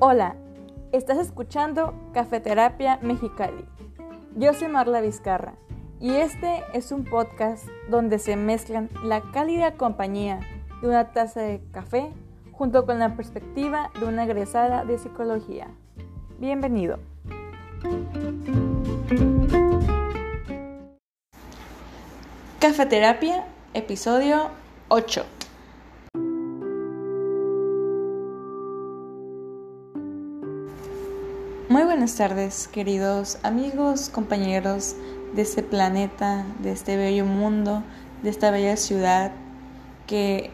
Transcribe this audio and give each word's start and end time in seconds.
Hola, 0.00 0.36
estás 0.92 1.18
escuchando 1.18 1.92
Cafeterapia 2.14 3.00
Mexicali. 3.02 3.64
Yo 4.36 4.54
soy 4.54 4.68
Marla 4.68 5.00
Vizcarra 5.00 5.54
y 5.98 6.14
este 6.14 6.62
es 6.72 6.92
un 6.92 7.02
podcast 7.02 7.66
donde 7.90 8.20
se 8.20 8.36
mezclan 8.36 8.90
la 9.02 9.22
cálida 9.32 9.72
compañía 9.72 10.38
de 10.82 10.88
una 10.88 11.10
taza 11.10 11.40
de 11.40 11.60
café 11.72 12.12
junto 12.52 12.86
con 12.86 13.00
la 13.00 13.16
perspectiva 13.16 13.90
de 13.98 14.06
una 14.06 14.22
egresada 14.22 14.84
de 14.84 14.98
psicología. 14.98 15.66
Bienvenido. 16.38 17.00
Cafeterapia, 22.60 23.46
episodio 23.74 24.50
8. 24.90 25.37
Muy 31.68 31.82
buenas 31.82 32.14
tardes, 32.14 32.66
queridos 32.66 33.36
amigos, 33.42 34.08
compañeros 34.08 34.96
de 35.34 35.42
este 35.42 35.62
planeta, 35.62 36.46
de 36.62 36.72
este 36.72 36.96
bello 36.96 37.26
mundo, 37.26 37.82
de 38.22 38.30
esta 38.30 38.50
bella 38.50 38.78
ciudad 38.78 39.32
que 40.06 40.50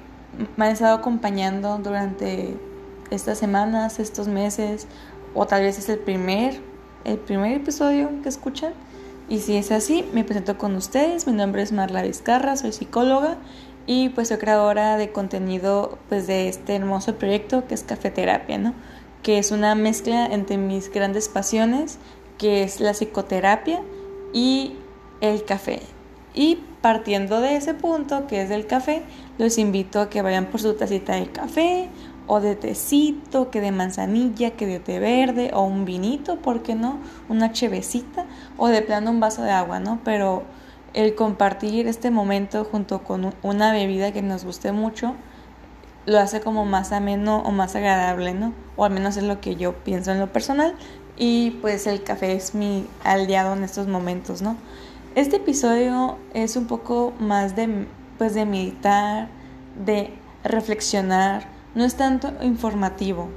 me 0.57 0.65
han 0.65 0.73
estado 0.73 0.97
acompañando 0.97 1.79
durante 1.79 2.57
estas 3.13 3.39
semanas, 3.39 4.01
estos 4.01 4.27
meses, 4.27 4.89
o 5.35 5.47
tal 5.47 5.63
vez 5.63 5.79
es 5.79 5.89
el 5.89 6.01
primer, 6.01 6.61
el 7.05 7.19
primer 7.19 7.59
episodio 7.59 8.11
que 8.25 8.29
escuchan. 8.29 8.73
Y 9.29 9.39
si 9.39 9.57
es 9.57 9.71
así, 9.71 10.05
me 10.13 10.25
presento 10.25 10.59
con 10.59 10.75
ustedes. 10.75 11.29
Mi 11.29 11.33
nombre 11.33 11.63
es 11.63 11.71
Marla 11.71 12.03
Vizcarra, 12.03 12.57
soy 12.57 12.73
psicóloga 12.73 13.37
y 13.87 14.09
pues 14.09 14.29
soy 14.29 14.39
creadora 14.39 14.97
de 14.97 15.13
contenido 15.13 15.97
pues 16.09 16.27
de 16.27 16.49
este 16.49 16.75
hermoso 16.75 17.15
proyecto 17.15 17.69
que 17.69 17.75
es 17.75 17.85
Cafeterapia, 17.85 18.59
¿no? 18.59 18.75
Que 19.25 19.39
es 19.39 19.51
una 19.51 19.75
mezcla 19.75 20.27
entre 20.27 20.57
mis 20.57 20.93
grandes 20.93 21.29
pasiones, 21.29 21.99
que 22.39 22.63
es 22.63 22.79
la 22.79 22.93
psicoterapia 22.93 23.83
y 24.33 24.77
el 25.21 25.45
café. 25.45 25.81
Y 26.35 26.61
partiendo 26.81 27.41
de 27.41 27.57
ese 27.57 27.75
punto, 27.75 28.27
que 28.27 28.43
es 28.43 28.51
el 28.51 28.67
café, 28.67 29.03
los 29.39 29.59
invito 29.59 30.01
a 30.01 30.11
que 30.11 30.23
vayan 30.23 30.47
por 30.47 30.61
su 30.61 30.75
tacita 30.75 31.15
de 31.15 31.27
café 31.27 31.89
o 32.27 32.41
de 32.41 32.57
tecito, 32.57 33.51
que 33.51 33.61
de 33.61 33.73
manzanilla, 33.73 34.51
que 34.53 34.67
de 34.67 34.81
té 34.81 34.99
verde 34.99 35.51
o 35.55 35.63
un 35.63 35.85
vinito, 35.85 36.37
¿por 36.37 36.63
qué 36.63 36.75
no? 36.75 36.99
Una 37.29 37.53
chevecita 37.53 38.27
o 38.57 38.69
de 38.69 38.83
plano 38.83 39.11
un 39.11 39.21
vaso 39.21 39.43
de 39.43 39.51
agua, 39.51 39.81
¿no? 39.81 40.01
Pero 40.05 40.43
el 40.95 41.15
compartir 41.15 41.87
este 41.87 42.11
momento 42.11 42.65
junto 42.65 43.03
con 43.03 43.35
una 43.43 43.73
bebida 43.73 44.13
que 44.13 44.23
nos 44.23 44.45
guste 44.45 44.73
mucho 44.73 45.15
lo 46.07 46.19
hace 46.19 46.41
como 46.41 46.65
más 46.65 46.93
ameno 46.93 47.39
o 47.39 47.51
más 47.51 47.75
agradable, 47.77 48.35
¿no? 48.35 48.53
O 48.77 48.85
al 48.85 48.93
menos 48.93 49.17
es 49.17 49.25
lo 49.25 49.41
que 49.41 49.57
yo 49.57 49.73
pienso 49.85 50.13
en 50.13 50.21
lo 50.21 50.33
personal 50.33 50.75
y 51.17 51.53
pues 51.63 51.87
el 51.87 52.03
café 52.03 52.35
es 52.35 52.55
mi 52.55 52.87
aliado 53.05 53.55
en 53.55 53.65
estos 53.65 53.87
momentos, 53.87 54.43
¿no? 54.43 54.57
Este 55.15 55.37
episodio 55.37 56.19
es 56.35 56.57
un 56.57 56.67
poco 56.67 57.13
más 57.19 57.57
de 57.57 57.87
pues 58.19 58.35
de 58.35 58.47
meditar, 58.47 59.29
de 59.85 60.15
reflexionar, 60.45 61.47
no 61.75 61.85
es 61.85 61.97
tanto 61.97 62.33
informativo. 62.43 63.29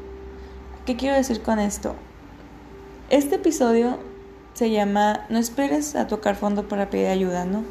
¿Qué 0.85 0.95
quiero 0.95 1.15
decir 1.15 1.41
con 1.41 1.59
esto? 1.59 1.95
Este 3.09 3.35
episodio 3.35 3.99
se 4.53 4.69
llama 4.69 5.25
No 5.29 5.37
esperes 5.37 5.95
a 5.95 6.07
tocar 6.07 6.35
fondo 6.35 6.67
para 6.67 6.89
pedir 6.89 7.07
ayuda, 7.07 7.45
¿no? 7.45 7.63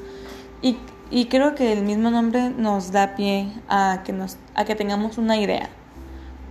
Y, 0.63 0.77
y 1.11 1.27
creo 1.27 1.55
que 1.55 1.73
el 1.73 1.83
mismo 1.83 2.11
nombre 2.11 2.51
nos 2.51 2.91
da 2.91 3.15
pie 3.15 3.53
a 3.69 4.03
que, 4.05 4.13
nos, 4.13 4.39
a 4.55 4.65
que 4.65 4.75
tengamos 4.75 5.19
una 5.19 5.37
idea. 5.37 5.69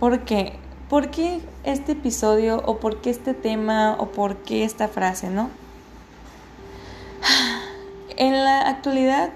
¿Por 0.00 0.24
qué? 0.24 0.58
¿Por 0.88 1.10
qué 1.10 1.40
este 1.64 1.92
episodio 1.92 2.62
o 2.64 2.78
por 2.78 3.00
qué 3.00 3.10
este 3.10 3.34
tema 3.34 3.96
o 3.98 4.12
por 4.12 4.36
qué 4.38 4.64
esta 4.64 4.88
frase, 4.88 5.30
no? 5.30 5.50
En 8.18 8.32
la 8.32 8.62
actualidad, 8.62 9.28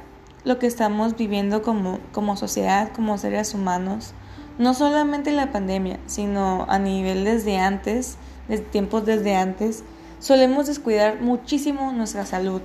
lo 0.45 0.59
que 0.59 0.67
estamos 0.67 1.15
viviendo 1.15 1.61
como, 1.61 1.99
como 2.13 2.39
sociedad, 2.39 2.91
como 2.95 3.19
seres 3.19 3.53
humanos, 3.53 4.15
no 4.57 4.73
solamente 4.73 5.33
la 5.33 5.53
pandemia, 5.53 5.99
sino 6.07 6.65
a 6.67 6.79
nivel 6.79 7.25
desde 7.25 7.59
antes, 7.59 8.17
desde 8.49 8.65
tiempos 8.65 9.05
desde 9.05 9.37
antes, 9.37 9.85
solemos 10.19 10.67
descuidar 10.67 11.21
muchísimo 11.21 11.93
nuestra 11.93 12.25
salud. 12.25 12.63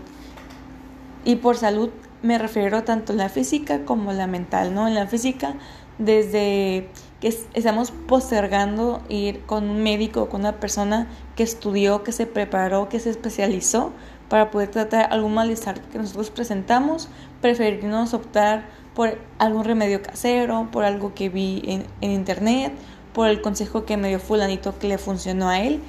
Y 1.26 1.38
por 1.38 1.58
salud 1.58 1.90
me 2.26 2.38
refiero 2.38 2.84
tanto 2.84 3.14
a 3.14 3.16
la 3.16 3.30
física 3.30 3.86
como 3.86 4.10
a 4.10 4.14
la 4.14 4.28
mental, 4.28 4.74
¿no? 4.74 4.88
En 4.88 4.96
la 4.96 5.08
física, 5.08 5.54
desde 6.00 6.90
que 7.22 7.34
estamos 7.54 7.92
postergando 7.92 9.02
ir 9.10 9.42
con 9.46 9.70
un 9.70 9.84
médico 9.84 10.28
con 10.28 10.42
una 10.42 10.60
persona 10.60 11.08
que 11.36 11.44
estudió, 11.44 12.04
que 12.04 12.12
se 12.12 12.26
preparó, 12.26 12.90
que 12.90 13.00
se 13.00 13.12
especializó 13.12 13.94
para 14.28 14.50
poder 14.52 14.70
tratar 14.70 15.14
algún 15.14 15.36
malestar 15.36 15.80
que 15.82 16.00
nosotros 16.00 16.32
presentamos, 16.32 17.10
preferirnos 17.42 18.14
optar 18.14 18.66
por 18.96 19.20
algún 19.38 19.64
remedio 19.64 20.02
casero, 20.02 20.70
por 20.72 20.84
algo 20.84 21.14
que 21.14 21.30
vi 21.30 21.62
en, 22.02 22.12
internet, 22.12 22.74
por 23.14 23.28
el 23.28 23.42
consejo 23.42 23.86
que 23.86 23.98
me 23.98 24.10
dio 24.10 24.20
fulanito 24.20 24.80
que 24.80 24.88
le 24.88 24.98
funcionó 24.98 25.50
a 25.50 25.60
él, 25.60 25.80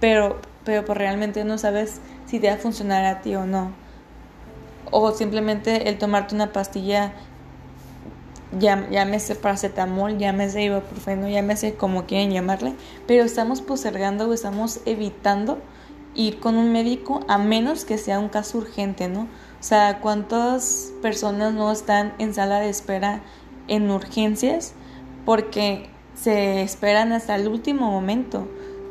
pero, 0.00 0.40
pero 0.64 0.84
pues 0.84 0.98
realmente 0.98 1.44
no 1.44 1.56
sabes 1.56 2.00
si 2.26 2.40
te 2.40 2.48
va 2.48 2.54
a 2.54 2.58
funcionar 2.58 3.04
a 3.04 3.20
ti 3.20 3.36
o 3.36 3.46
no. 3.46 3.83
O 4.90 5.12
simplemente 5.12 5.88
el 5.88 5.98
tomarte 5.98 6.34
una 6.34 6.52
pastilla, 6.52 7.12
llámese 8.58 9.34
paracetamol, 9.34 10.18
llámese 10.18 10.62
ibuprofeno, 10.62 11.28
llámese 11.28 11.74
como 11.74 12.04
quieren 12.06 12.30
llamarle, 12.30 12.74
pero 13.06 13.24
estamos 13.24 13.60
postergando 13.62 14.28
o 14.28 14.32
estamos 14.32 14.80
evitando 14.86 15.58
ir 16.14 16.38
con 16.38 16.56
un 16.56 16.72
médico 16.72 17.20
a 17.28 17.38
menos 17.38 17.84
que 17.84 17.98
sea 17.98 18.18
un 18.18 18.28
caso 18.28 18.58
urgente, 18.58 19.08
¿no? 19.08 19.22
O 19.22 19.66
sea, 19.66 20.00
¿cuántas 20.00 20.92
personas 21.02 21.54
no 21.54 21.72
están 21.72 22.14
en 22.18 22.34
sala 22.34 22.60
de 22.60 22.68
espera 22.68 23.22
en 23.66 23.90
urgencias 23.90 24.74
porque 25.24 25.88
se 26.14 26.62
esperan 26.62 27.12
hasta 27.12 27.34
el 27.34 27.48
último 27.48 27.90
momento? 27.90 28.46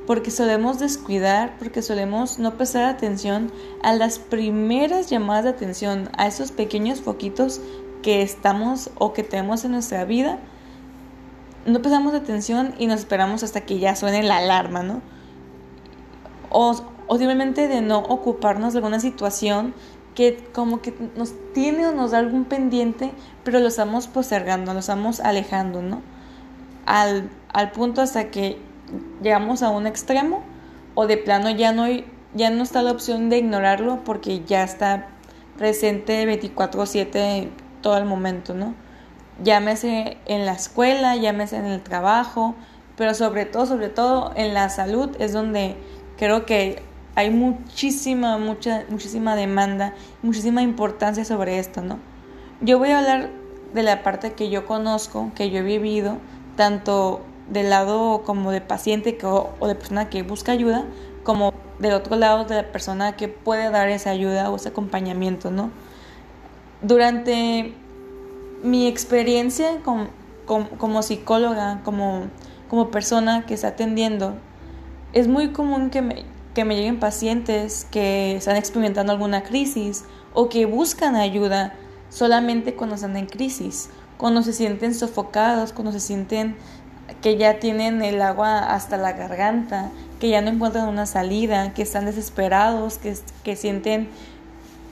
Porque 0.06 0.32
solemos 0.32 0.80
descuidar, 0.80 1.58
porque 1.58 1.82
solemos 1.82 2.40
no 2.40 2.58
prestar 2.58 2.84
atención 2.84 3.52
a 3.82 3.94
las 3.94 4.20
primeras 4.20 5.10
llamadas 5.10 5.46
de 5.46 5.50
atención, 5.52 6.10
a 6.18 6.28
esos 6.28 6.52
pequeños 6.52 7.02
foquitos 7.02 7.62
que 8.02 8.22
estamos 8.22 8.92
o 8.98 9.14
que 9.14 9.24
tenemos 9.24 9.64
en 9.64 9.72
nuestra 9.72 10.04
vida. 10.06 10.40
No 11.66 11.82
prestamos 11.82 12.14
atención 12.14 12.76
y 12.78 12.88
nos 12.88 13.00
esperamos 13.00 13.44
hasta 13.44 13.62
que 13.62 13.80
ya 13.80 13.96
suene 13.96 14.24
la 14.24 14.38
alarma, 14.38 14.84
¿no? 14.84 15.02
O, 16.50 16.76
o 17.08 17.18
simplemente 17.18 17.68
de 17.68 17.82
no 17.82 18.00
ocuparnos 18.00 18.74
de 18.74 18.80
alguna 18.80 19.00
situación 19.00 19.74
que 20.16 20.38
como 20.54 20.82
que 20.82 20.94
nos 21.16 21.34
tiene 21.54 21.88
o 21.88 21.94
nos 21.94 22.12
da 22.12 22.20
algún 22.20 22.46
pendiente, 22.46 23.12
pero 23.44 23.60
lo 23.60 23.68
estamos 23.68 24.08
postergando, 24.08 24.74
lo 24.74 24.80
estamos 24.80 25.20
alejando, 25.20 25.82
¿no? 25.82 26.02
Al, 26.86 27.30
al 27.52 27.72
punto 27.72 28.02
hasta 28.02 28.30
que 28.30 28.60
llegamos 29.22 29.64
a 29.64 29.70
un 29.70 29.88
extremo 29.88 30.44
o 30.96 31.08
de 31.08 31.18
plano 31.18 31.50
ya 31.50 31.72
no, 31.72 31.86
ya 32.34 32.50
no 32.50 32.64
está 32.64 32.82
la 32.82 32.92
opción 32.92 33.30
de 33.30 33.38
ignorarlo 33.40 34.04
porque 34.04 34.44
ya 34.46 34.64
está 34.64 35.08
presente 35.58 36.26
24/7 36.26 37.50
todo 37.82 37.98
el 37.98 38.06
momento, 38.06 38.54
¿no? 38.54 38.76
Llámese 39.44 40.18
en 40.26 40.46
la 40.46 40.54
escuela, 40.54 41.16
llámese 41.16 41.58
en 41.58 41.66
el 41.66 41.82
trabajo, 41.82 42.56
pero 42.96 43.14
sobre 43.14 43.46
todo, 43.46 43.66
sobre 43.66 43.90
todo 43.90 44.32
en 44.36 44.54
la 44.54 44.70
salud 44.70 45.10
es 45.20 45.34
donde 45.34 45.76
creo 46.18 46.46
que 46.46 46.84
hay 47.16 47.30
muchísima, 47.30 48.38
mucha, 48.38 48.86
muchísima 48.90 49.36
demanda, 49.36 49.94
muchísima 50.22 50.62
importancia 50.62 51.26
sobre 51.26 51.60
esto, 51.60 51.82
¿no? 51.82 52.00
Yo 52.62 52.80
voy 52.80 52.92
a 52.92 53.00
hablar 53.00 53.30
de 53.74 53.84
la 53.84 54.04
parte 54.04 54.34
que 54.34 54.50
yo 54.50 54.66
conozco, 54.66 55.32
que 55.36 55.50
yo 55.50 55.60
he 55.60 55.64
vivido, 55.64 56.18
tanto 56.56 57.22
del 57.50 57.70
lado 57.70 58.24
como 58.24 58.52
de 58.52 58.62
paciente 58.62 59.18
o 59.24 59.68
de 59.68 59.76
persona 59.76 60.10
que 60.10 60.24
busca 60.24 60.52
ayuda, 60.52 60.86
como 61.24 61.54
del 61.80 61.94
otro 61.94 62.16
lado 62.16 62.46
de 62.46 62.56
la 62.56 62.72
persona 62.72 63.16
que 63.16 63.28
puede 63.28 63.70
dar 63.70 63.90
esa 63.90 64.10
ayuda 64.10 64.50
o 64.50 64.56
ese 64.56 64.70
acompañamiento, 64.70 65.52
¿no? 65.52 65.72
Durante 66.82 67.74
mi 68.64 68.88
experiencia 68.88 69.82
como, 69.84 71.02
psicóloga, 71.02 71.82
como, 71.84 72.24
como 72.70 72.92
persona 72.92 73.46
que 73.46 73.54
está 73.54 73.70
atendiendo, 73.70 74.36
es 75.14 75.28
muy 75.28 75.52
común 75.52 75.90
que 75.90 76.02
me, 76.02 76.26
que 76.54 76.66
me 76.66 76.76
lleguen 76.76 77.00
pacientes 77.00 77.86
que 77.92 78.36
están 78.36 78.58
experimentando 78.58 79.12
alguna 79.12 79.44
crisis 79.44 80.06
o 80.34 80.50
que 80.50 80.66
buscan 80.66 81.16
ayuda 81.16 81.74
solamente 82.10 82.76
cuando 82.76 82.96
están 82.96 83.18
en 83.18 83.26
crisis, 83.26 83.90
cuando 84.18 84.44
se 84.44 84.54
sienten 84.54 84.94
sofocados, 84.94 85.74
cuando 85.74 85.92
se 85.92 86.00
sienten 86.00 86.56
que 87.24 87.38
ya 87.38 87.60
tienen 87.60 88.04
el 88.04 88.22
agua 88.22 88.60
hasta 88.60 88.98
la 88.98 89.14
garganta, 89.14 89.90
que 90.20 90.30
ya 90.30 90.42
no 90.42 90.52
encuentran 90.52 90.88
una 90.88 91.08
salida, 91.08 91.74
que 91.74 91.82
están 91.82 92.06
desesperados, 92.06 93.00
que, 93.00 93.18
que 93.44 93.56
sienten 93.56 94.10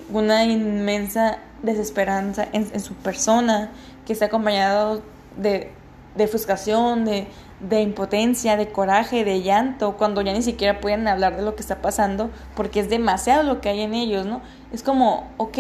una 0.10 0.46
inmensa 0.46 1.38
desesperanza 1.62 2.48
en, 2.54 2.68
en, 2.74 2.80
su 2.80 2.96
persona, 2.96 3.70
que 4.08 4.14
está 4.14 4.26
acompañado 4.26 5.04
de 5.38 5.72
de 6.16 6.28
frustración, 6.28 7.06
de, 7.06 7.28
de 7.60 7.82
impotencia, 7.82 8.58
de 8.58 8.70
coraje, 8.70 9.24
de 9.24 9.42
llanto, 9.42 9.96
cuando 9.98 10.22
ya 10.22 10.34
ni 10.34 10.42
siquiera 10.42 10.82
pueden 10.82 11.08
hablar 11.08 11.38
de 11.38 11.44
lo 11.44 11.56
que 11.56 11.62
está 11.62 11.82
pasando, 11.82 12.30
porque 12.56 12.82
es 12.82 12.90
demasiado 12.90 13.44
lo 13.44 13.62
que 13.62 13.70
hay 13.70 13.82
en 13.82 13.94
ellos, 13.94 14.26
¿no? 14.26 14.42
Es 14.74 14.84
como, 14.84 15.30
ok, 15.38 15.58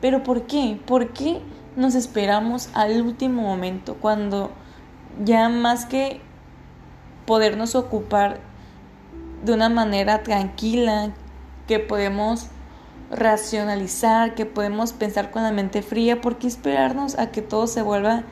pero 0.00 0.22
¿por 0.22 0.42
qué? 0.42 0.78
¿Por 0.86 1.12
qué 1.12 1.40
nos 1.76 1.94
esperamos 1.94 2.70
al 2.72 3.02
último 3.02 3.42
momento, 3.42 3.96
cuando 4.00 4.50
ya 5.22 5.48
más 5.48 5.86
que 5.86 6.20
podernos 7.26 7.74
ocupar 7.74 8.40
de 9.44 9.52
una 9.52 9.68
manera 9.68 10.22
tranquila, 10.22 11.12
que 11.66 11.78
podemos 11.78 12.48
racionalizar, 13.10 14.34
que 14.34 14.46
podemos 14.46 14.92
pensar 14.92 15.30
con 15.30 15.42
la 15.42 15.52
mente 15.52 15.82
fría, 15.82 16.20
¿por 16.20 16.38
qué 16.38 16.46
esperarnos 16.46 17.18
a 17.18 17.30
que 17.30 17.42
todo 17.42 17.66
se 17.66 17.82
vuelva 17.82 18.24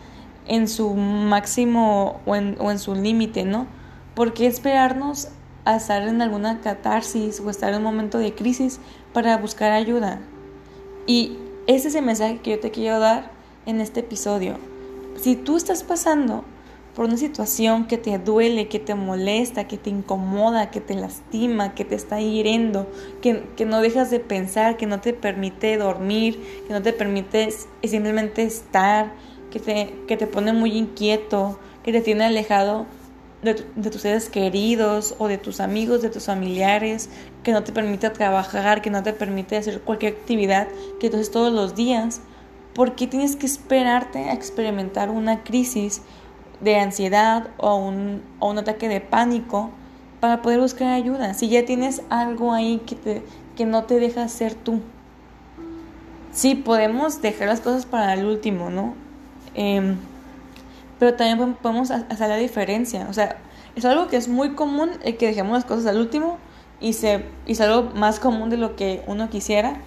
en 0.46 0.68
su 0.68 0.94
máximo 0.94 2.20
o 2.26 2.34
en, 2.34 2.56
o 2.58 2.70
en 2.70 2.78
su 2.78 2.94
límite, 2.94 3.44
¿no? 3.44 3.66
¿Por 4.14 4.34
qué 4.34 4.46
esperarnos 4.46 5.28
a 5.64 5.76
estar 5.76 6.02
en 6.02 6.20
alguna 6.20 6.60
catarsis 6.60 7.40
o 7.40 7.48
estar 7.48 7.70
en 7.70 7.78
un 7.78 7.84
momento 7.84 8.18
de 8.18 8.34
crisis 8.34 8.80
para 9.12 9.36
buscar 9.36 9.72
ayuda? 9.72 10.20
Y 11.06 11.38
ese 11.66 11.88
es 11.88 11.94
el 11.94 12.04
mensaje 12.04 12.40
que 12.40 12.52
yo 12.52 12.60
te 12.60 12.70
quiero 12.70 12.98
dar 12.98 13.30
en 13.66 13.80
este 13.80 14.00
episodio. 14.00 14.58
Si 15.16 15.36
tú 15.36 15.56
estás 15.56 15.84
pasando 15.84 16.44
por 16.94 17.06
una 17.06 17.16
situación 17.16 17.86
que 17.86 17.96
te 17.96 18.18
duele, 18.18 18.68
que 18.68 18.78
te 18.78 18.94
molesta, 18.94 19.66
que 19.66 19.78
te 19.78 19.88
incomoda, 19.88 20.70
que 20.70 20.80
te 20.80 20.94
lastima, 20.94 21.74
que 21.74 21.84
te 21.84 21.94
está 21.94 22.20
hiriendo, 22.20 22.86
que, 23.22 23.44
que 23.56 23.64
no 23.64 23.80
dejas 23.80 24.10
de 24.10 24.20
pensar, 24.20 24.76
que 24.76 24.86
no 24.86 25.00
te 25.00 25.14
permite 25.14 25.76
dormir, 25.78 26.38
que 26.66 26.72
no 26.72 26.82
te 26.82 26.92
permite 26.92 27.48
simplemente 27.82 28.42
estar, 28.42 29.12
que 29.50 29.58
te, 29.58 29.94
que 30.06 30.18
te 30.18 30.26
pone 30.26 30.52
muy 30.52 30.76
inquieto, 30.76 31.58
que 31.82 31.92
te 31.92 32.02
tiene 32.02 32.24
alejado 32.24 32.86
de, 33.42 33.64
de, 33.74 33.90
tus 33.90 34.02
seres 34.02 34.28
queridos 34.28 35.14
o 35.18 35.28
de 35.28 35.38
tus 35.38 35.60
amigos, 35.60 36.02
de 36.02 36.10
tus 36.10 36.26
familiares, 36.26 37.08
que 37.42 37.52
no 37.52 37.64
te 37.64 37.72
permite 37.72 38.10
trabajar, 38.10 38.82
que 38.82 38.90
no 38.90 39.02
te 39.02 39.14
permite 39.14 39.56
hacer 39.56 39.80
cualquier 39.80 40.12
actividad 40.12 40.68
que 41.00 41.08
tú 41.08 41.16
haces 41.16 41.30
todos 41.30 41.52
los 41.52 41.74
días. 41.74 42.20
¿Por 42.74 42.94
qué 42.94 43.06
tienes 43.06 43.36
que 43.36 43.46
esperarte 43.46 44.18
a 44.30 44.32
experimentar 44.32 45.10
una 45.10 45.42
crisis 45.42 46.02
de 46.62 46.76
ansiedad 46.76 47.48
o 47.58 47.76
un, 47.76 48.22
o 48.38 48.50
un 48.50 48.58
ataque 48.58 48.88
de 48.88 49.00
pánico 49.00 49.70
para 50.20 50.42
poder 50.42 50.60
buscar 50.60 50.88
ayuda? 50.88 51.34
Si 51.34 51.48
ya 51.48 51.64
tienes 51.64 52.02
algo 52.08 52.52
ahí 52.52 52.80
que, 52.86 52.94
te, 52.94 53.22
que 53.56 53.66
no 53.66 53.84
te 53.84 53.98
deja 53.98 54.28
ser 54.28 54.54
tú. 54.54 54.80
Sí, 56.32 56.54
podemos 56.54 57.20
dejar 57.20 57.48
las 57.48 57.60
cosas 57.60 57.84
para 57.84 58.14
el 58.14 58.24
último, 58.24 58.70
¿no? 58.70 58.94
Eh, 59.54 59.96
pero 60.98 61.14
también 61.14 61.54
podemos 61.54 61.90
hacer 61.90 62.28
la 62.28 62.36
diferencia. 62.36 63.06
O 63.10 63.12
sea, 63.12 63.36
es 63.74 63.84
algo 63.84 64.06
que 64.06 64.16
es 64.16 64.28
muy 64.28 64.50
común 64.50 64.90
el 65.02 65.16
que 65.16 65.26
dejemos 65.26 65.52
las 65.52 65.64
cosas 65.64 65.86
al 65.86 65.98
último 65.98 66.38
y, 66.80 66.92
se, 66.92 67.24
y 67.44 67.52
es 67.52 67.60
algo 67.60 67.90
más 67.94 68.20
común 68.20 68.50
de 68.50 68.56
lo 68.56 68.76
que 68.76 69.02
uno 69.06 69.28
quisiera. 69.28 69.80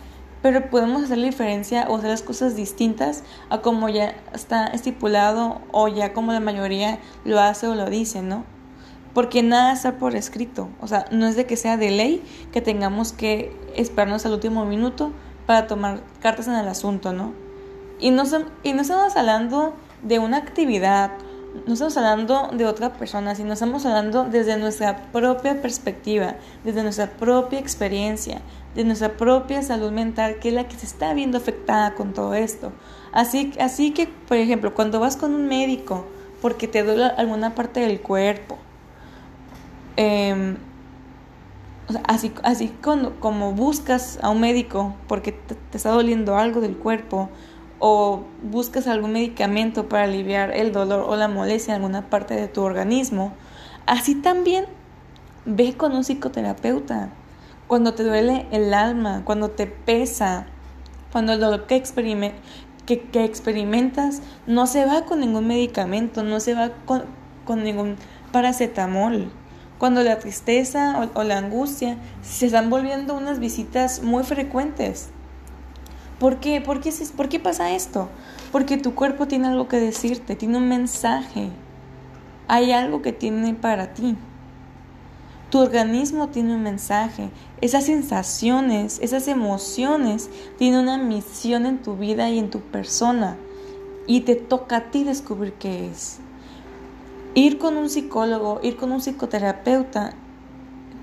Pero 0.45 0.69
podemos 0.69 1.01
hacer 1.01 1.17
la 1.17 1.25
diferencia 1.25 1.87
o 1.89 1.97
hacer 1.97 2.11
las 2.11 2.21
cosas 2.21 2.55
distintas 2.55 3.23
a 3.49 3.61
como 3.61 3.89
ya 3.89 4.15
está 4.31 4.67
estipulado 4.67 5.59
o 5.71 5.87
ya 5.87 6.13
como 6.13 6.33
la 6.33 6.39
mayoría 6.39 6.99
lo 7.23 7.39
hace 7.39 7.65
o 7.65 7.73
lo 7.73 7.89
dice, 7.89 8.21
¿no? 8.21 8.43
Porque 9.15 9.41
nada 9.41 9.73
está 9.73 9.97
por 9.97 10.15
escrito. 10.15 10.69
O 10.79 10.87
sea, 10.87 11.05
no 11.09 11.25
es 11.25 11.35
de 11.35 11.47
que 11.47 11.57
sea 11.57 11.77
de 11.77 11.89
ley 11.89 12.23
que 12.51 12.61
tengamos 12.61 13.11
que 13.11 13.57
esperarnos 13.75 14.23
al 14.27 14.33
último 14.33 14.65
minuto 14.65 15.13
para 15.47 15.65
tomar 15.65 16.03
cartas 16.19 16.47
en 16.47 16.53
el 16.53 16.67
asunto, 16.67 17.11
¿no? 17.11 17.33
Y 17.99 18.11
no, 18.11 18.21
y 18.61 18.73
no 18.73 18.81
estamos 18.83 19.17
hablando 19.17 19.73
de 20.03 20.19
una 20.19 20.37
actividad, 20.37 21.13
no 21.65 21.73
estamos 21.73 21.97
hablando 21.97 22.49
de 22.53 22.65
otra 22.65 22.93
persona, 22.93 23.33
sino 23.33 23.53
estamos 23.53 23.83
hablando 23.87 24.25
desde 24.25 24.57
nuestra 24.57 25.11
propia 25.11 25.59
perspectiva, 25.63 26.35
desde 26.63 26.83
nuestra 26.83 27.09
propia 27.09 27.57
experiencia, 27.57 28.41
de 28.75 28.83
nuestra 28.83 29.17
propia 29.17 29.61
salud 29.61 29.91
mental, 29.91 30.37
que 30.39 30.49
es 30.49 30.53
la 30.53 30.67
que 30.67 30.75
se 30.75 30.85
está 30.85 31.13
viendo 31.13 31.37
afectada 31.37 31.95
con 31.95 32.13
todo 32.13 32.33
esto. 32.33 32.71
Así, 33.11 33.53
así 33.59 33.91
que, 33.91 34.07
por 34.07 34.37
ejemplo, 34.37 34.73
cuando 34.73 34.99
vas 34.99 35.15
con 35.17 35.33
un 35.33 35.47
médico 35.47 36.05
porque 36.41 36.67
te 36.67 36.83
duele 36.83 37.05
alguna 37.05 37.55
parte 37.55 37.79
del 37.79 38.01
cuerpo, 38.01 38.57
eh, 39.97 40.57
así, 42.05 42.33
así 42.43 42.73
cuando, 42.83 43.19
como 43.19 43.53
buscas 43.53 44.19
a 44.21 44.29
un 44.29 44.41
médico 44.41 44.93
porque 45.07 45.31
te, 45.31 45.55
te 45.55 45.77
está 45.77 45.91
doliendo 45.91 46.37
algo 46.37 46.59
del 46.61 46.75
cuerpo, 46.75 47.29
o 47.79 48.23
buscas 48.41 48.87
algún 48.87 49.13
medicamento 49.13 49.89
para 49.89 50.03
aliviar 50.03 50.51
el 50.51 50.71
dolor 50.71 51.05
o 51.07 51.15
la 51.15 51.27
molestia 51.27 51.75
en 51.75 51.81
alguna 51.81 52.09
parte 52.09 52.33
de 52.33 52.47
tu 52.47 52.61
organismo, 52.61 53.33
así 53.85 54.15
también 54.15 54.65
ve 55.45 55.75
con 55.75 55.93
un 55.93 56.03
psicoterapeuta. 56.03 57.09
Cuando 57.67 57.93
te 57.93 58.03
duele 58.03 58.47
el 58.51 58.73
alma, 58.73 59.23
cuando 59.25 59.51
te 59.51 59.67
pesa, 59.67 60.47
cuando 61.11 61.33
el 61.33 61.39
dolor 61.39 61.67
que, 61.67 61.75
experimentas 61.75 62.41
no 64.45 64.67
se 64.67 64.85
va 64.85 65.05
con 65.05 65.19
ningún 65.19 65.47
medicamento, 65.47 66.23
no 66.23 66.39
se 66.39 66.53
va 66.53 66.71
con, 66.85 67.05
ningún 67.63 67.95
paracetamol. 68.31 69.31
Cuando 69.77 70.03
la 70.03 70.19
tristeza 70.19 71.09
o, 71.13 71.19
o 71.19 71.23
la 71.23 71.37
angustia 71.37 71.97
se 72.21 72.45
están 72.45 72.69
volviendo 72.69 73.15
unas 73.15 73.39
visitas 73.39 74.03
muy 74.03 74.23
frecuentes 74.23 75.09
¿Por 76.19 76.39
qué? 76.39 76.61
¿Por 76.61 76.79
qué, 76.79 76.93
¿Por 77.15 77.27
qué 77.27 77.39
pasa 77.41 77.75
esto? 77.75 78.07
Porque 78.53 78.77
tu 78.77 78.95
cuerpo 78.95 79.27
tiene 79.27 79.47
algo 79.47 79.67
que 79.67 79.77
decirte, 79.77 80.35
tiene 80.35 80.57
un 80.57 80.69
mensaje. 80.69 81.49
Hay 82.47 82.71
algo 82.71 83.01
que 83.01 83.11
tiene 83.11 83.53
para 83.53 83.93
ti. 83.93 84.15
Tu 85.55 85.61
organismo 85.61 86.27
tiene 86.27 86.53
un 86.53 86.63
mensaje. 86.63 87.29
Esas 87.61 87.85
sensaciones, 87.85 88.99
esas 89.01 89.29
emociones 89.29 90.29
tienen 90.57 90.81
una 90.81 90.97
misión 90.97 91.65
en 91.65 91.81
tu 91.81 91.95
vida 91.95 92.29
y 92.29 92.39
en 92.39 92.49
tu 92.49 92.59
persona. 92.59 93.37
Y 94.05 94.19
te 94.25 94.35
toca 94.35 94.75
a 94.75 94.91
ti 94.91 95.05
descubrir 95.05 95.53
qué 95.53 95.87
es. 95.89 96.19
Ir 97.35 97.57
con 97.57 97.77
un 97.77 97.89
psicólogo, 97.89 98.59
ir 98.63 98.75
con 98.75 98.91
un 98.91 98.99
psicoterapeuta, 98.99 100.11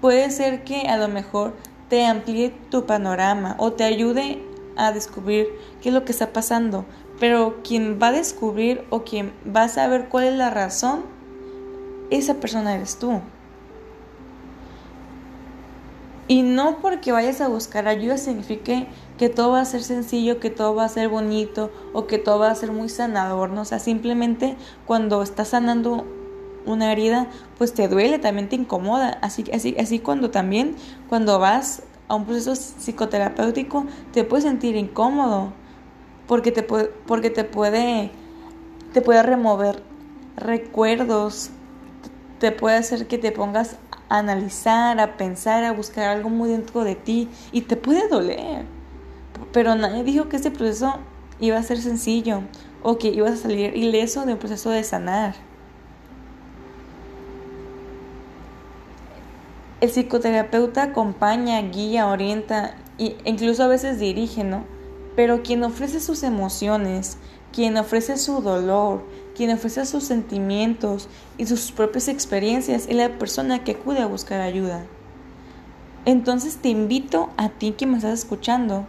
puede 0.03 0.31
ser 0.31 0.65
que 0.65 0.83
a 0.83 0.99
lo 0.99 1.09
mejor 1.09 1.57
te 1.89 2.05
amplíe 2.05 2.51
tu 2.71 2.85
panorama 2.85 3.55
o 3.57 3.73
te 3.73 3.85
ayude 3.85 4.45
a 4.77 4.93
descubrir 4.93 5.47
qué 5.81 5.89
es 5.89 5.95
lo 5.95 6.05
que 6.05 6.13
está 6.13 6.35
pasando, 6.35 6.85
pero 7.19 7.63
quien 7.65 7.99
va 7.99 8.09
a 8.09 8.13
descubrir 8.13 8.85
o 8.91 9.03
quien 9.03 9.33
va 9.47 9.63
a 9.63 9.69
saber 9.71 10.11
cuál 10.11 10.25
es 10.25 10.35
la 10.35 10.51
razón, 10.51 11.07
esa 12.11 12.35
persona 12.35 12.75
eres 12.75 12.99
tú. 12.99 13.23
Y 16.33 16.41
no 16.41 16.79
porque 16.79 17.13
vayas 17.13 17.43
a 17.43 17.49
buscar 17.49 17.87
ayuda 17.87 18.17
signifique 18.17 18.87
que 19.19 19.29
todo 19.29 19.51
va 19.51 19.61
a 19.61 19.67
ser 19.67 19.83
sencillo, 19.83 20.41
que 20.41 20.49
todo 20.49 20.75
va 20.75 20.87
a 20.87 20.89
ser 20.89 21.11
bonito 21.11 21.71
o 21.93 22.07
que 22.07 22.17
todo 22.17 22.39
va 22.39 22.51
a 22.51 22.55
ser 22.55 22.73
muy 22.73 22.89
sanador, 22.89 23.51
¿no? 23.51 23.61
O 23.61 23.65
sea, 23.67 23.79
simplemente 23.79 24.57
cuando 24.87 25.23
estás 25.23 25.49
sanando 25.49 26.07
una 26.65 26.91
herida, 26.91 27.27
pues 27.59 27.75
te 27.75 27.87
duele, 27.87 28.19
también 28.19 28.49
te 28.49 28.57
incomoda. 28.57 29.19
Así, 29.21 29.45
así, 29.53 29.77
así 29.79 29.99
cuando 29.99 30.31
también, 30.31 30.75
cuando 31.07 31.39
vas 31.39 31.83
a 32.09 32.15
un 32.15 32.25
proceso 32.25 32.55
psicoterapéutico, 32.55 33.85
te 34.15 34.25
puedes 34.25 34.45
sentir 34.45 34.75
incómodo 34.77 35.53
porque 36.27 36.51
te 36.51 36.63
puede, 36.63 36.87
porque 37.07 37.29
te 37.29 37.45
puede, 37.45 38.11
te 38.95 39.03
puede 39.03 39.23
remover 39.23 39.83
recuerdos, 40.37 41.51
te 42.39 42.53
puede 42.53 42.77
hacer 42.77 43.07
que 43.07 43.19
te 43.19 43.33
pongas 43.33 43.77
a 44.13 44.19
analizar, 44.19 45.01
a 45.01 45.17
pensar, 45.17 45.65
a 45.65 45.73
buscar 45.73 46.11
algo 46.11 46.29
muy 46.29 46.51
dentro 46.51 46.85
de 46.85 46.95
ti 46.95 47.31
y 47.51 47.63
te 47.63 47.77
puede 47.77 48.09
doler. 48.09 48.67
Pero 49.55 49.75
nadie 49.75 50.05
dijo 50.05 50.29
que 50.29 50.37
este 50.37 50.51
proceso 50.51 50.97
iba 51.41 51.57
a 51.57 51.63
ser 51.63 51.79
sencillo 51.79 52.43
o 52.83 52.99
que 52.99 53.09
ibas 53.09 53.33
a 53.33 53.37
salir 53.37 53.75
ileso 53.75 54.27
de 54.27 54.35
un 54.35 54.39
proceso 54.39 54.69
de 54.69 54.85
sanar. 54.85 55.35
El 59.81 59.89
psicoterapeuta 59.89 60.83
acompaña, 60.83 61.63
guía, 61.63 62.07
orienta 62.09 62.75
e 62.99 63.17
incluso 63.25 63.63
a 63.63 63.69
veces 63.69 63.99
dirige, 63.99 64.45
¿no? 64.45 64.65
Pero 65.17 65.43
quien 65.43 65.65
ofrece 65.65 66.01
sus 66.01 66.23
emociones, 66.23 67.17
quien 67.53 67.77
ofrece 67.77 68.17
su 68.17 68.41
dolor, 68.41 69.03
quien 69.37 69.51
ofrece 69.51 69.85
sus 69.87 70.05
sentimientos 70.05 71.09
y 71.39 71.47
sus 71.47 71.73
propias 71.73 72.09
experiencias 72.09 72.87
es 72.89 72.97
la 72.97 73.19
persona 73.19 73.65
que 73.65 73.73
acude 73.73 74.01
a 74.01 74.07
buscar 74.07 74.41
ayuda. 74.41 74.85
Entonces 76.05 76.57
te 76.57 76.69
invito 76.69 77.31
a 77.37 77.49
ti 77.49 77.73
que 77.73 77.87
me 77.87 77.99
estás 77.99 78.19
escuchando, 78.19 78.87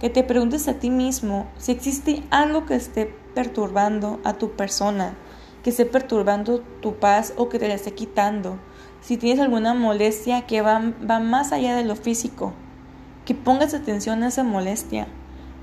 que 0.00 0.10
te 0.10 0.22
preguntes 0.24 0.68
a 0.68 0.74
ti 0.74 0.90
mismo 0.90 1.46
si 1.58 1.72
existe 1.72 2.22
algo 2.30 2.66
que 2.66 2.74
esté 2.74 3.06
perturbando 3.34 4.20
a 4.24 4.34
tu 4.34 4.50
persona, 4.52 5.14
que 5.62 5.70
esté 5.70 5.86
perturbando 5.86 6.60
tu 6.80 6.96
paz 6.96 7.32
o 7.36 7.48
que 7.48 7.58
te 7.58 7.68
la 7.68 7.74
esté 7.74 7.92
quitando 7.92 8.58
si 9.00 9.16
tienes 9.16 9.40
alguna 9.40 9.74
molestia 9.74 10.42
que 10.42 10.62
va, 10.62 10.92
va 11.08 11.20
más 11.20 11.52
allá 11.52 11.74
de 11.74 11.84
lo 11.84 11.96
físico, 11.96 12.52
que 13.24 13.34
pongas 13.34 13.74
atención 13.74 14.22
a 14.22 14.28
esa 14.28 14.44
molestia, 14.44 15.08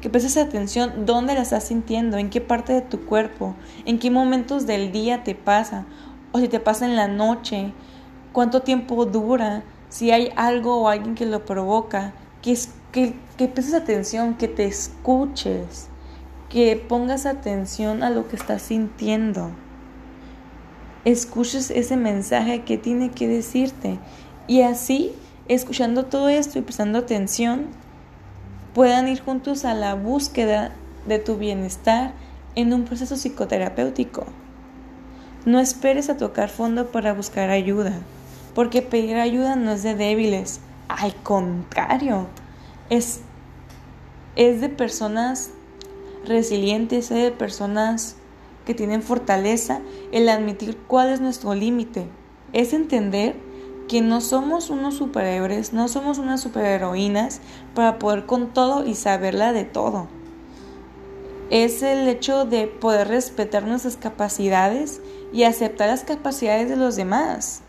que 0.02 0.10
prestes 0.10 0.38
atención 0.38 1.06
dónde 1.06 1.34
la 1.34 1.42
estás 1.42 1.66
sintiendo, 1.66 2.18
en 2.18 2.30
qué 2.30 2.42
parte 2.42 2.74
de 2.74 2.82
tu 2.82 3.06
cuerpo, 3.06 3.56
en 3.86 4.00
qué 4.00 4.12
momentos 4.12 4.68
del 4.68 4.92
día 4.92 5.24
te 5.24 5.36
pasa, 5.36 5.86
o 6.32 6.40
si 6.40 6.48
te 6.48 6.60
pasa 6.60 6.86
en 6.86 6.96
la 6.96 7.08
noche, 7.08 7.74
cuánto 8.32 8.62
tiempo 8.62 9.06
dura, 9.06 9.64
si 9.90 10.12
hay 10.12 10.32
algo 10.36 10.82
o 10.82 10.88
alguien 10.90 11.16
que 11.16 11.26
lo 11.26 11.46
provoca, 11.46 12.14
que, 12.42 12.58
que, 12.92 13.16
que 13.38 13.48
prestes 13.48 13.74
atención, 13.74 14.36
que 14.36 14.48
te 14.48 14.66
escuches, 14.66 15.88
que 16.50 16.76
pongas 16.76 17.26
atención 17.26 18.04
a 18.04 18.10
lo 18.10 18.28
que 18.28 18.36
estás 18.36 18.62
sintiendo. 18.62 19.52
Escuches 21.06 21.72
ese 21.72 21.98
mensaje 21.98 22.64
que 22.64 22.78
tiene 22.78 23.12
que 23.12 23.28
decirte 23.28 23.98
y 24.46 24.62
así, 24.62 25.14
escuchando 25.48 26.06
todo 26.06 26.30
esto 26.30 26.60
y 26.60 26.62
prestando 26.62 27.00
atención, 27.00 27.68
puedan 28.78 29.08
ir 29.08 29.20
juntos 29.20 29.66
a 29.66 29.74
la 29.74 29.96
búsqueda 29.96 30.72
de 31.08 31.18
tu 31.18 31.38
bienestar 31.38 32.14
en 32.54 32.76
un 32.76 32.86
proceso 32.86 33.16
psicoterapéutico. 33.16 34.28
No 35.46 35.60
esperes 35.60 36.12
a 36.12 36.18
tocar 36.18 36.50
fondo 36.50 36.92
para 36.92 37.16
buscar 37.16 37.50
ayuda, 37.50 37.94
porque 38.54 38.84
pedir 38.84 39.16
ayuda 39.16 39.56
no 39.56 39.72
es 39.72 39.82
de 39.82 39.96
débiles, 39.96 40.60
al 40.90 41.16
contrario, 41.16 42.28
es, 42.92 43.22
es 44.36 44.62
de 44.62 44.70
personas 44.70 45.50
resilientes, 46.28 47.10
es 47.10 47.24
de 47.24 47.32
personas 47.32 48.16
que 48.68 48.76
tienen 48.76 49.02
fortaleza 49.02 49.80
el 50.12 50.30
admitir 50.30 50.78
cuál 50.78 51.10
es 51.10 51.20
nuestro 51.20 51.56
límite, 51.56 52.06
es 52.54 52.74
entender 52.74 53.38
que 53.88 54.02
no 54.02 54.22
somos 54.22 54.70
unos 54.70 54.96
superhéroes, 54.96 55.74
no 55.74 55.88
somos 55.88 56.18
unas 56.18 56.42
superheroínas 56.42 57.42
para 57.74 58.00
poder 58.00 58.26
con 58.26 58.54
todo 58.54 58.86
y 58.86 58.96
saberla 58.96 59.54
de 59.54 59.64
todo. 59.64 60.08
Es 61.50 61.82
el 61.82 62.08
hecho 62.10 62.44
de 62.44 62.68
poder 62.68 63.08
respetar 63.08 63.64
nuestras 63.64 63.96
capacidades 63.96 65.02
y 65.32 65.44
aceptar 65.44 65.88
las 65.88 66.04
capacidades 66.04 66.70
de 66.70 66.76
los 66.76 66.98
demás. 66.98 67.62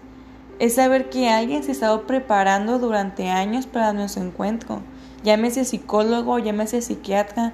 Es 0.59 0.75
saber 0.75 1.09
que 1.11 1.29
alguien 1.29 1.63
se 1.63 1.71
ha 1.71 1.73
estado 1.73 2.07
preparando 2.07 2.81
durante 2.81 3.29
años 3.29 3.67
para 3.67 3.93
nuestro 3.93 4.25
encuentro. 4.25 4.81
Llámese 5.23 5.65
psicólogo, 5.65 6.41
llámese 6.41 6.83
psiquiatra, 6.83 7.53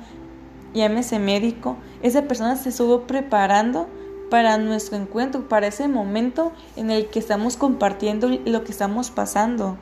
llámese 0.73 1.19
médico. 1.19 1.77
Esa 2.03 2.23
persona 2.23 2.57
se 2.57 2.71
estuvo 2.71 3.03
preparando 3.03 3.87
para 4.35 4.59
nuestro 4.59 4.97
encuentro, 4.97 5.49
para 5.49 5.69
ese 5.69 5.87
momento 5.87 6.51
en 6.75 6.91
el 6.91 7.07
que 7.07 7.21
estamos 7.21 7.57
compartiendo 7.57 8.29
lo 8.29 8.65
que 8.65 8.73
estamos 8.73 9.13
pasando. 9.13 9.79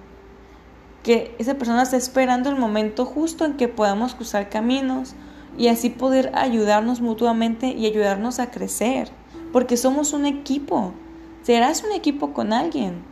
Que 1.03 1.35
esa 1.39 1.55
persona 1.55 1.81
está 1.81 1.97
esperando 1.97 2.51
el 2.51 2.57
momento 2.57 3.07
justo 3.07 3.47
en 3.47 3.57
que 3.57 3.69
podamos 3.69 4.15
cruzar 4.15 4.51
caminos 4.51 5.15
y 5.57 5.69
así 5.69 5.89
poder 5.89 6.33
ayudarnos 6.35 7.01
mutuamente 7.01 7.69
y 7.69 7.87
ayudarnos 7.87 8.41
a 8.41 8.51
crecer. 8.51 9.09
Porque 9.55 9.79
somos 9.79 10.13
un 10.13 10.27
equipo. 10.27 10.93
Serás 11.41 11.83
un 11.83 11.93
equipo 11.93 12.35
con 12.35 12.53
alguien. 12.53 13.03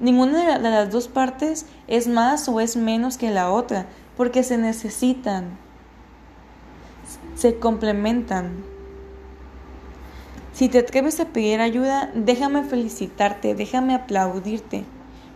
Ninguna 0.00 0.58
de 0.58 0.70
las 0.70 0.90
dos 0.90 1.08
partes 1.08 1.64
es 1.88 2.08
más 2.08 2.46
o 2.46 2.60
es 2.60 2.76
menos 2.76 3.16
que 3.16 3.30
la 3.30 3.50
otra, 3.50 3.86
porque 4.18 4.42
se 4.42 4.58
necesitan, 4.58 5.56
se 7.36 7.58
complementan. 7.58 8.69
Si 10.60 10.68
te 10.68 10.80
atreves 10.80 11.18
a 11.20 11.24
pedir 11.24 11.62
ayuda, 11.62 12.10
déjame 12.14 12.62
felicitarte, 12.64 13.54
déjame 13.54 13.94
aplaudirte, 13.94 14.84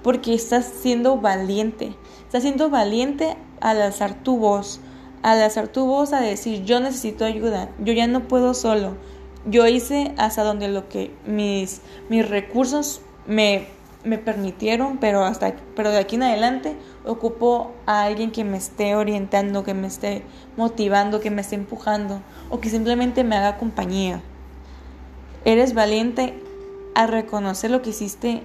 porque 0.02 0.34
estás 0.34 0.66
siendo 0.66 1.16
valiente. 1.16 1.94
Estás 2.26 2.42
siendo 2.42 2.68
valiente 2.68 3.34
al 3.62 3.80
alzar 3.80 4.22
tu 4.22 4.36
voz, 4.36 4.82
al 5.22 5.40
alzar 5.40 5.68
tu 5.68 5.86
voz 5.86 6.12
a 6.12 6.20
decir, 6.20 6.64
yo 6.64 6.78
necesito 6.78 7.24
ayuda, 7.24 7.70
yo 7.78 7.94
ya 7.94 8.06
no 8.06 8.28
puedo 8.28 8.52
solo. 8.52 8.98
Yo 9.46 9.66
hice 9.66 10.12
hasta 10.18 10.42
donde 10.42 10.68
lo 10.68 10.90
que 10.90 11.10
mis, 11.24 11.80
mis 12.10 12.28
recursos 12.28 13.00
me, 13.26 13.66
me 14.04 14.18
permitieron, 14.18 14.98
pero, 14.98 15.24
hasta, 15.24 15.56
pero 15.74 15.90
de 15.90 16.00
aquí 16.00 16.16
en 16.16 16.24
adelante 16.24 16.76
ocupo 17.06 17.72
a 17.86 18.02
alguien 18.02 18.30
que 18.30 18.44
me 18.44 18.58
esté 18.58 18.94
orientando, 18.94 19.64
que 19.64 19.72
me 19.72 19.86
esté 19.86 20.22
motivando, 20.58 21.20
que 21.20 21.30
me 21.30 21.40
esté 21.40 21.54
empujando 21.54 22.20
o 22.50 22.60
que 22.60 22.68
simplemente 22.68 23.24
me 23.24 23.36
haga 23.36 23.56
compañía. 23.56 24.20
Eres 25.44 25.74
valiente 25.74 26.42
a 26.94 27.06
reconocer 27.06 27.70
lo 27.70 27.82
que 27.82 27.90
hiciste 27.90 28.42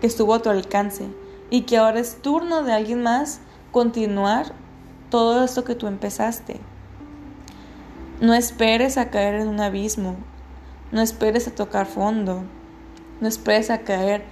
que 0.00 0.06
estuvo 0.06 0.34
a 0.34 0.42
tu 0.42 0.50
alcance 0.50 1.06
y 1.48 1.62
que 1.62 1.78
ahora 1.78 2.00
es 2.00 2.20
turno 2.20 2.62
de 2.62 2.72
alguien 2.72 3.02
más 3.02 3.40
continuar 3.72 4.52
todo 5.08 5.44
esto 5.44 5.64
que 5.64 5.74
tú 5.74 5.86
empezaste. 5.86 6.60
No 8.20 8.34
esperes 8.34 8.98
a 8.98 9.08
caer 9.08 9.36
en 9.36 9.48
un 9.48 9.60
abismo, 9.60 10.16
no 10.92 11.00
esperes 11.00 11.48
a 11.48 11.54
tocar 11.54 11.86
fondo, 11.86 12.42
no 13.20 13.28
esperes 13.28 13.70
a 13.70 13.78
caer 13.78 14.24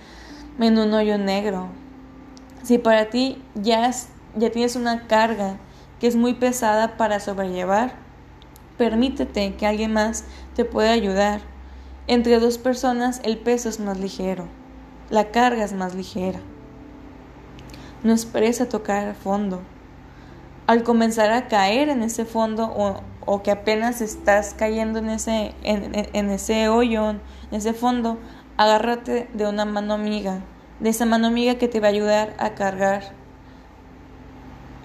en 0.60 0.78
un 0.78 0.92
hoyo 0.92 1.16
negro. 1.16 1.68
Si 2.62 2.76
para 2.76 3.08
ti 3.08 3.42
ya, 3.54 3.90
ya 4.36 4.50
tienes 4.50 4.76
una 4.76 5.06
carga 5.06 5.56
que 5.98 6.06
es 6.06 6.16
muy 6.16 6.34
pesada 6.34 6.96
para 6.98 7.20
sobrellevar, 7.20 7.94
permítete 8.78 9.54
que 9.56 9.66
alguien 9.66 9.92
más 9.92 10.24
te 10.54 10.64
pueda 10.64 10.92
ayudar. 10.92 11.40
Entre 12.06 12.38
dos 12.38 12.56
personas 12.56 13.20
el 13.24 13.36
peso 13.36 13.68
es 13.68 13.80
más 13.80 13.98
ligero, 13.98 14.46
la 15.10 15.30
carga 15.30 15.64
es 15.64 15.74
más 15.74 15.94
ligera. 15.94 16.40
No 18.02 18.14
esperes 18.14 18.60
a 18.62 18.68
tocar 18.68 19.14
fondo. 19.14 19.60
Al 20.66 20.84
comenzar 20.84 21.32
a 21.32 21.48
caer 21.48 21.88
en 21.88 22.02
ese 22.02 22.24
fondo 22.24 22.72
o, 23.26 23.42
que 23.42 23.50
apenas 23.50 24.00
estás 24.00 24.54
cayendo 24.54 25.00
en 25.00 25.10
ese, 25.10 25.54
en 25.62 26.30
ese 26.30 26.70
hoyo, 26.70 27.10
en 27.10 27.20
ese 27.50 27.74
fondo, 27.74 28.18
agárrate 28.56 29.28
de 29.34 29.46
una 29.46 29.64
mano 29.64 29.94
amiga, 29.94 30.40
de 30.80 30.90
esa 30.90 31.04
mano 31.04 31.26
amiga 31.26 31.56
que 31.56 31.68
te 31.68 31.80
va 31.80 31.88
a 31.88 31.90
ayudar 31.90 32.34
a 32.38 32.54
cargar 32.54 33.17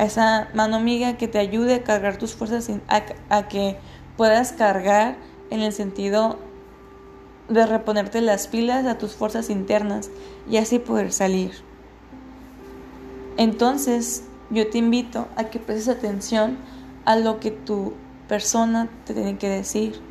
a 0.04 0.06
esa 0.06 0.50
mano 0.54 0.76
amiga 0.76 1.18
que 1.18 1.30
te 1.30 1.40
ayude 1.40 1.76
a 1.76 1.84
cargar 1.84 2.18
tus 2.18 2.36
fuerzas, 2.36 2.70
a, 3.30 3.48
que 3.48 3.78
puedas 4.18 4.52
cargar 4.52 5.16
en 5.50 5.62
el 5.62 5.72
sentido 5.72 6.38
de 7.48 7.66
reponerte 7.66 8.20
las 8.22 8.48
pilas 8.48 8.86
a 8.86 8.98
tus 8.98 9.14
fuerzas 9.14 9.50
internas 9.50 10.10
y 10.50 10.58
así 10.58 10.78
poder 10.78 11.14
salir. 11.14 11.52
Entonces, 13.38 14.26
yo 14.50 14.70
te 14.70 14.78
invito 14.78 15.28
a 15.38 15.46
que 15.46 15.60
prestes 15.60 15.88
atención 15.88 16.58
a 17.06 17.16
lo 17.16 17.40
que 17.40 17.52
tu 17.52 17.94
persona 18.28 18.90
te 19.06 19.14
tiene 19.14 19.38
que 19.38 19.50
decir, 19.50 20.02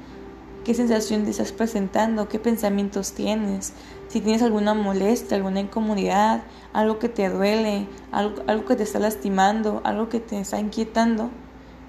qué 0.65 0.75
sensación 0.75 1.25
te 1.25 1.31
estás 1.31 1.53
presentando, 1.53 2.29
qué 2.29 2.39
pensamientos 2.39 3.13
tienes, 3.13 3.73
si 4.09 4.21
tienes 4.21 4.43
alguna 4.43 4.75
molestia, 4.75 5.37
alguna 5.37 5.61
incomodidad, 5.61 6.43
algo 6.73 6.99
que 6.99 7.09
te 7.09 7.29
duele, 7.29 7.89
algo, 8.11 8.43
algo 8.47 8.65
que 8.67 8.77
te 8.77 8.83
está 8.83 8.99
lastimando, 8.99 9.81
algo 9.85 10.09
que 10.09 10.21
te 10.21 10.39
está 10.39 10.61
inquietando, 10.61 11.31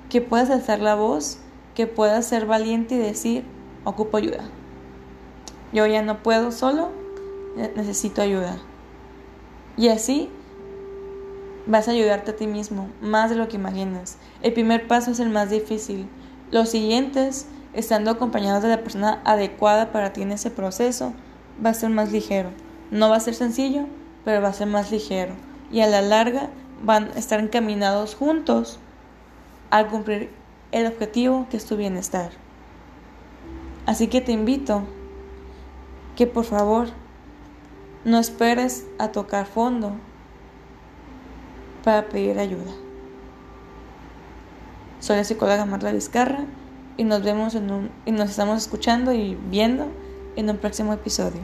que 0.10 0.22
puedas 0.22 0.50
alzar 0.50 0.80
la 0.80 0.96
voz, 0.96 1.40
que 1.76 1.88
puedas 1.88 2.26
ser 2.26 2.46
valiente 2.46 2.96
y 2.96 3.00
decir, 3.00 3.44
ocupo 3.84 4.18
ayuda. 4.18 4.46
Yo 5.72 5.86
ya 5.88 6.02
no 6.02 6.22
puedo 6.22 6.52
solo, 6.52 6.92
necesito 7.76 8.22
ayuda. 8.22 8.58
Y 9.76 9.88
así 9.88 10.30
vas 11.66 11.88
a 11.88 11.92
ayudarte 11.92 12.32
a 12.32 12.36
ti 12.36 12.48
mismo, 12.48 12.90
más 13.02 13.30
de 13.30 13.36
lo 13.36 13.48
que 13.48 13.56
imaginas. 13.56 14.18
El 14.42 14.54
primer 14.54 14.88
paso 14.88 15.12
es 15.12 15.20
el 15.20 15.30
más 15.30 15.50
difícil. 15.50 16.08
Los 16.52 16.70
siguientes, 16.70 17.48
estando 17.74 18.12
acompañados 18.12 18.64
de 18.64 18.70
la 18.70 18.84
persona 18.84 19.22
adecuada 19.26 19.92
para 19.92 20.14
ti 20.14 20.22
en 20.22 20.32
ese 20.32 20.52
proceso, 20.52 21.14
va 21.64 21.72
a 21.72 21.74
ser 21.74 21.90
más 21.90 22.12
ligero. 22.12 22.50
No 22.92 23.10
va 23.10 23.18
a 23.18 23.20
ser 23.20 23.34
sencillo, 23.34 23.86
pero 24.26 24.42
va 24.42 24.50
a 24.50 24.54
ser 24.54 24.68
más 24.68 24.92
ligero. 24.92 25.34
Y 25.72 25.82
a 25.82 25.88
la 25.88 26.02
larga 26.02 26.50
van 26.84 27.10
a 27.16 27.20
estar 27.20 27.40
encaminados 27.40 28.16
juntos 28.16 28.80
a 29.72 29.88
cumplir 29.88 30.30
el 30.72 30.86
objetivo 30.86 31.48
que 31.50 31.58
es 31.58 31.66
tu 31.66 31.78
bienestar. 31.78 32.32
Así 33.86 34.08
que 34.08 34.22
te 34.22 34.32
invito 34.32 34.84
que 36.16 36.28
por 36.28 36.46
favor 36.46 36.90
no 38.06 38.20
esperes 38.20 38.86
a 39.00 39.10
tocar 39.10 39.46
fondo 39.46 39.94
para 41.84 42.08
pedir 42.08 42.38
ayuda. 42.40 42.72
Soy 45.00 45.18
la 45.18 45.24
psicóloga 45.24 45.66
Marla 45.66 45.92
Vizcarra 45.92 46.46
y 46.98 47.04
nos 47.04 47.24
vemos 47.24 47.56
en 47.56 47.72
un, 47.72 47.90
y 48.06 48.12
nos 48.12 48.30
estamos 48.30 48.62
escuchando 48.62 49.14
y 49.14 49.36
viendo 49.50 49.88
en 50.36 50.50
un 50.50 50.58
próximo 50.58 50.94
episodio. 50.94 51.42